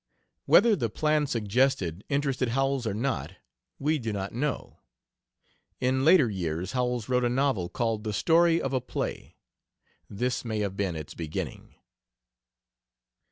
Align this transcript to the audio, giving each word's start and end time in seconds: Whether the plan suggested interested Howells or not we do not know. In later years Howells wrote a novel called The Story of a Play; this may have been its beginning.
Whether 0.47 0.75
the 0.75 0.89
plan 0.89 1.27
suggested 1.27 2.03
interested 2.09 2.49
Howells 2.49 2.87
or 2.87 2.93
not 2.95 3.35
we 3.77 3.99
do 3.99 4.11
not 4.11 4.33
know. 4.33 4.79
In 5.79 6.03
later 6.03 6.27
years 6.27 6.71
Howells 6.71 7.07
wrote 7.07 7.23
a 7.23 7.29
novel 7.29 7.69
called 7.69 8.03
The 8.03 8.11
Story 8.11 8.59
of 8.59 8.73
a 8.73 8.81
Play; 8.81 9.35
this 10.09 10.43
may 10.43 10.61
have 10.61 10.75
been 10.75 10.95
its 10.95 11.13
beginning. 11.13 11.75